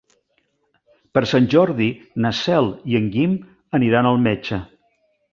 Per 1.17 1.21
Sant 1.31 1.49
Jordi 1.53 1.89
na 2.25 2.31
Cel 2.37 2.69
i 2.93 2.97
en 3.01 3.05
Guim 3.17 3.35
aniran 3.81 4.09
al 4.13 4.19
metge. 4.25 4.59